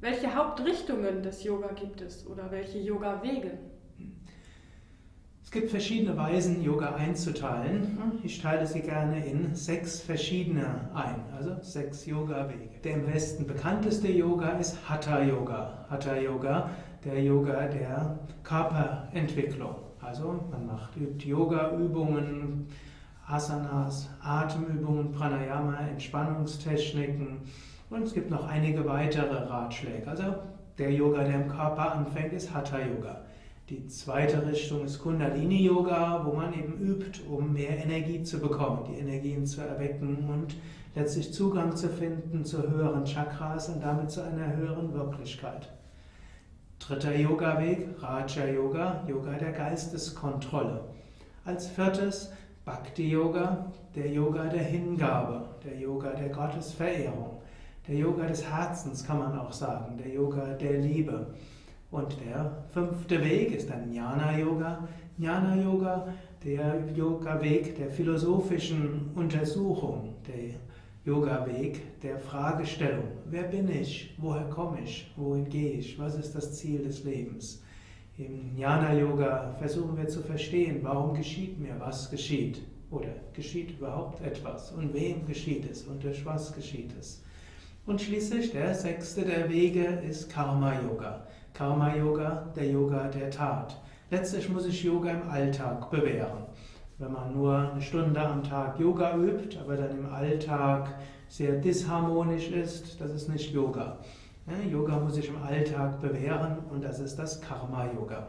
Welche 0.00 0.34
Hauptrichtungen 0.34 1.22
des 1.22 1.42
Yoga 1.42 1.72
gibt 1.72 2.02
es 2.02 2.26
oder 2.26 2.50
welche 2.50 2.78
Yoga-Wege? 2.78 3.58
Es 5.42 5.50
gibt 5.50 5.70
verschiedene 5.70 6.14
Weisen, 6.18 6.62
Yoga 6.62 6.96
einzuteilen. 6.96 8.20
Ich 8.22 8.42
teile 8.42 8.66
sie 8.66 8.80
gerne 8.80 9.24
in 9.24 9.54
sechs 9.54 10.00
verschiedene 10.00 10.90
ein, 10.92 11.24
also 11.34 11.56
sechs 11.62 12.04
Yoga-Wege. 12.04 12.80
Der 12.84 12.94
im 12.94 13.06
Westen 13.06 13.46
bekannteste 13.46 14.08
Yoga 14.08 14.58
ist 14.58 14.76
Hatha 14.86 15.22
Yoga. 15.22 15.86
Hatha 15.88 16.16
Yoga, 16.16 16.70
der 17.02 17.22
Yoga 17.22 17.66
der 17.68 18.18
Körperentwicklung. 18.42 19.76
Also 20.02 20.44
man 20.50 20.66
macht, 20.66 20.94
übt 20.96 21.26
Yoga-Übungen, 21.26 22.66
Asanas, 23.26 24.10
Atemübungen, 24.20 25.10
Pranayama, 25.12 25.78
Entspannungstechniken 25.88 27.40
und 27.90 28.02
es 28.02 28.14
gibt 28.14 28.30
noch 28.30 28.46
einige 28.46 28.86
weitere 28.86 29.44
Ratschläge. 29.44 30.08
Also 30.08 30.34
der 30.78 30.92
Yoga, 30.92 31.24
der 31.24 31.42
im 31.42 31.48
Körper 31.48 31.92
anfängt, 31.92 32.32
ist 32.32 32.52
Hatha 32.52 32.78
Yoga. 32.80 33.22
Die 33.68 33.86
zweite 33.88 34.46
Richtung 34.46 34.84
ist 34.84 35.00
Kundalini 35.00 35.64
Yoga, 35.64 36.24
wo 36.24 36.32
man 36.32 36.52
eben 36.52 36.78
übt, 36.78 37.22
um 37.28 37.52
mehr 37.52 37.76
Energie 37.76 38.22
zu 38.22 38.38
bekommen, 38.38 38.84
die 38.88 39.00
Energien 39.00 39.44
zu 39.44 39.60
erwecken 39.60 40.28
und 40.28 40.54
letztlich 40.94 41.32
Zugang 41.32 41.74
zu 41.74 41.88
finden 41.88 42.44
zu 42.44 42.62
höheren 42.62 43.04
Chakras 43.04 43.68
und 43.68 43.82
damit 43.82 44.10
zu 44.10 44.22
einer 44.22 44.56
höheren 44.56 44.94
Wirklichkeit. 44.94 45.72
Dritter 46.78 47.16
Yoga-Weg, 47.16 47.88
Raja 48.00 48.46
Yoga, 48.46 49.02
Yoga 49.08 49.32
der 49.32 49.52
Geisteskontrolle. 49.52 50.84
Als 51.44 51.66
viertes 51.66 52.32
Bhakti 52.64 53.10
Yoga, 53.10 53.72
der 53.96 54.10
Yoga 54.10 54.44
der 54.44 54.62
Hingabe, 54.62 55.48
der 55.64 55.76
Yoga 55.76 56.10
der 56.10 56.28
Gottesverehrung, 56.28 57.40
der 57.88 57.96
Yoga 57.96 58.26
des 58.26 58.44
Herzens 58.48 59.04
kann 59.04 59.18
man 59.18 59.38
auch 59.38 59.52
sagen, 59.52 59.96
der 59.96 60.12
Yoga 60.12 60.54
der 60.54 60.78
Liebe. 60.78 61.34
Und 61.90 62.16
der 62.24 62.64
fünfte 62.72 63.24
Weg 63.24 63.54
ist 63.54 63.70
ein 63.70 63.92
Jnana 63.92 64.36
Yoga. 64.38 64.88
Jnana 65.18 65.56
Yoga, 65.62 66.08
der 66.44 66.84
Yoga-Weg 66.94 67.76
der 67.76 67.90
philosophischen 67.90 69.10
Untersuchung, 69.14 70.14
der 70.26 70.56
Yoga-Weg 71.04 72.00
der 72.02 72.18
Fragestellung. 72.18 73.04
Wer 73.26 73.44
bin 73.44 73.70
ich? 73.70 74.14
Woher 74.18 74.44
komme 74.50 74.80
ich? 74.84 75.10
Wohin 75.16 75.48
gehe 75.48 75.72
ich? 75.74 75.98
Was 75.98 76.16
ist 76.16 76.34
das 76.34 76.56
Ziel 76.56 76.82
des 76.82 77.04
Lebens? 77.04 77.62
Im 78.18 78.56
Jnana 78.56 78.92
Yoga 78.94 79.54
versuchen 79.58 79.96
wir 79.96 80.08
zu 80.08 80.20
verstehen, 80.20 80.80
warum 80.82 81.14
geschieht 81.14 81.58
mir, 81.58 81.76
was 81.78 82.10
geschieht. 82.10 82.62
Oder 82.90 83.14
geschieht 83.32 83.78
überhaupt 83.78 84.20
etwas? 84.22 84.72
Und 84.72 84.92
wem 84.92 85.26
geschieht 85.26 85.70
es? 85.70 85.84
Und 85.84 86.02
durch 86.02 86.24
was 86.24 86.54
geschieht 86.54 86.92
es? 86.98 87.22
Und 87.86 88.02
schließlich 88.02 88.50
der 88.50 88.74
sechste 88.74 89.24
der 89.24 89.48
Wege 89.48 89.84
ist 89.84 90.28
Karma 90.28 90.72
Yoga. 90.80 91.20
Karma 91.54 91.94
Yoga, 91.94 92.48
der 92.56 92.68
Yoga 92.68 93.06
der 93.06 93.30
Tat. 93.30 93.80
Letztlich 94.10 94.48
muss 94.48 94.64
sich 94.64 94.82
Yoga 94.82 95.12
im 95.12 95.30
Alltag 95.30 95.88
bewähren. 95.88 96.46
Wenn 96.98 97.12
man 97.12 97.32
nur 97.32 97.56
eine 97.56 97.80
Stunde 97.80 98.20
am 98.20 98.42
Tag 98.42 98.80
Yoga 98.80 99.16
übt, 99.16 99.56
aber 99.60 99.76
dann 99.76 99.96
im 99.96 100.12
Alltag 100.12 100.98
sehr 101.28 101.60
disharmonisch 101.60 102.50
ist, 102.50 103.00
das 103.00 103.12
ist 103.12 103.28
nicht 103.28 103.54
Yoga. 103.54 103.98
Yoga 104.68 104.98
muss 104.98 105.14
sich 105.14 105.28
im 105.28 105.40
Alltag 105.40 106.00
bewähren 106.00 106.58
und 106.70 106.82
das 106.82 106.98
ist 106.98 107.16
das 107.16 107.40
Karma 107.40 107.86
Yoga. 107.94 108.26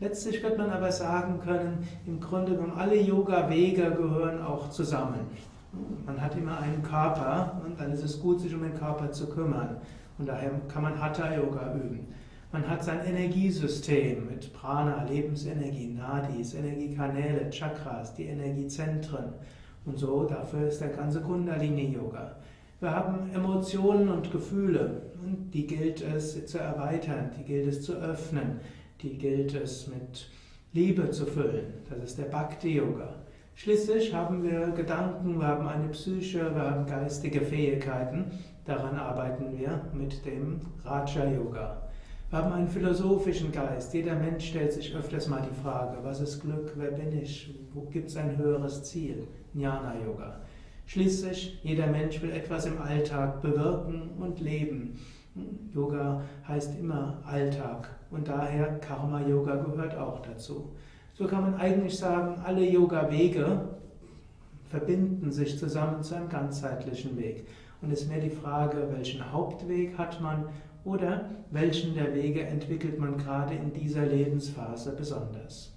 Letztlich 0.00 0.42
wird 0.42 0.58
man 0.58 0.70
aber 0.70 0.90
sagen 0.90 1.38
können, 1.38 1.86
im 2.06 2.18
Grunde 2.18 2.56
genommen 2.56 2.76
alle 2.76 3.00
Yoga-Wege 3.00 3.92
gehören 3.92 4.42
auch 4.42 4.68
zusammen. 4.70 5.30
Man 6.04 6.20
hat 6.20 6.36
immer 6.36 6.58
einen 6.58 6.82
Körper 6.82 7.62
und 7.64 7.80
dann 7.80 7.92
ist 7.92 8.04
es 8.04 8.20
gut, 8.20 8.40
sich 8.40 8.54
um 8.54 8.62
den 8.62 8.74
Körper 8.74 9.10
zu 9.10 9.28
kümmern. 9.28 9.78
Und 10.18 10.28
daher 10.28 10.50
kann 10.68 10.82
man 10.82 11.00
Hatha 11.00 11.34
Yoga 11.34 11.74
üben. 11.74 12.08
Man 12.52 12.68
hat 12.68 12.84
sein 12.84 13.00
Energiesystem 13.06 14.26
mit 14.26 14.52
Prana, 14.52 15.04
Lebensenergie, 15.04 15.94
Nadis, 15.94 16.54
Energiekanäle, 16.54 17.48
Chakras, 17.48 18.14
die 18.14 18.24
Energiezentren. 18.24 19.32
Und 19.86 19.98
so, 19.98 20.24
dafür 20.24 20.68
ist 20.68 20.80
der 20.80 20.90
ganze 20.90 21.22
Kundalini 21.22 21.94
Yoga. 21.94 22.36
Wir 22.80 22.90
haben 22.90 23.30
Emotionen 23.32 24.10
und 24.10 24.30
Gefühle 24.30 25.02
und 25.22 25.52
die 25.52 25.66
gilt 25.66 26.02
es 26.02 26.46
zu 26.46 26.58
erweitern, 26.58 27.30
die 27.38 27.44
gilt 27.44 27.68
es 27.68 27.82
zu 27.82 27.94
öffnen, 27.94 28.60
die 29.00 29.16
gilt 29.16 29.54
es 29.54 29.86
mit 29.86 30.28
Liebe 30.72 31.10
zu 31.10 31.24
füllen. 31.24 31.72
Das 31.88 32.02
ist 32.02 32.18
der 32.18 32.24
Bhakti 32.24 32.76
Yoga. 32.76 33.21
Schließlich 33.54 34.12
haben 34.14 34.42
wir 34.42 34.68
Gedanken, 34.70 35.38
wir 35.38 35.46
haben 35.46 35.68
eine 35.68 35.88
Psyche, 35.88 36.54
wir 36.54 36.70
haben 36.70 36.86
geistige 36.86 37.42
Fähigkeiten. 37.42 38.32
Daran 38.64 38.96
arbeiten 38.96 39.56
wir 39.56 39.82
mit 39.92 40.24
dem 40.24 40.60
Raja 40.84 41.30
Yoga. 41.30 41.88
Wir 42.30 42.38
haben 42.38 42.52
einen 42.52 42.68
philosophischen 42.68 43.52
Geist. 43.52 43.92
Jeder 43.92 44.14
Mensch 44.14 44.48
stellt 44.48 44.72
sich 44.72 44.96
öfters 44.96 45.28
mal 45.28 45.42
die 45.42 45.62
Frage, 45.62 45.98
was 46.02 46.20
ist 46.20 46.40
Glück, 46.40 46.72
wer 46.76 46.92
bin 46.92 47.12
ich, 47.12 47.54
wo 47.74 47.82
gibt 47.82 48.08
es 48.08 48.16
ein 48.16 48.36
höheres 48.38 48.84
Ziel? 48.84 49.28
Jnana 49.52 49.94
Yoga. 50.04 50.40
Schließlich, 50.86 51.60
jeder 51.62 51.86
Mensch 51.88 52.20
will 52.22 52.32
etwas 52.32 52.66
im 52.66 52.80
Alltag 52.80 53.42
bewirken 53.42 54.12
und 54.18 54.40
leben. 54.40 54.98
Yoga 55.74 56.22
heißt 56.48 56.78
immer 56.78 57.22
Alltag 57.24 57.88
und 58.10 58.28
daher 58.28 58.78
Karma 58.80 59.20
Yoga 59.26 59.56
gehört 59.56 59.96
auch 59.96 60.20
dazu. 60.20 60.72
So 61.22 61.28
kann 61.28 61.42
man 61.42 61.54
eigentlich 61.54 61.96
sagen, 61.96 62.42
alle 62.44 62.68
Yoga-Wege 62.68 63.60
verbinden 64.68 65.30
sich 65.30 65.56
zusammen 65.56 66.02
zu 66.02 66.16
einem 66.16 66.28
ganzheitlichen 66.28 67.16
Weg. 67.16 67.46
Und 67.80 67.92
es 67.92 68.02
ist 68.02 68.08
mehr 68.08 68.18
die 68.18 68.28
Frage, 68.28 68.88
welchen 68.90 69.30
Hauptweg 69.30 69.96
hat 69.96 70.20
man 70.20 70.46
oder 70.84 71.30
welchen 71.52 71.94
der 71.94 72.12
Wege 72.12 72.42
entwickelt 72.42 72.98
man 72.98 73.18
gerade 73.18 73.54
in 73.54 73.72
dieser 73.72 74.04
Lebensphase 74.04 74.96
besonders. 74.96 75.72